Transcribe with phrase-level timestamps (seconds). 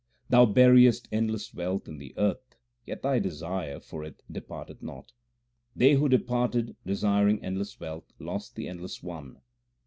[0.29, 2.55] Thou buriest endless wealth in the earth,
[2.87, 5.09] yet thy desire for it depart eth not.
[5.09, 5.13] 2
[5.75, 9.41] They who departed desiring endless wealth lost the Endless One.